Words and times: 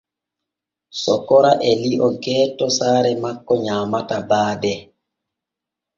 Sokora 1.01 1.51
e 1.69 1.71
lio 1.83 2.07
gooto 2.23 2.65
saare 2.77 3.11
makko 3.23 3.53
nyaamata 3.63 4.17
baade. 4.29 4.73